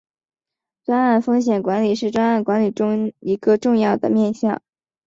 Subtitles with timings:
[0.83, 4.59] 专案风险管理是专案管理中一个重要的面向。